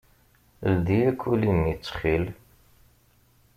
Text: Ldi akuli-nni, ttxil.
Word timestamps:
Ldi 0.73 0.97
akuli-nni, 1.09 1.73
ttxil. 1.75 2.25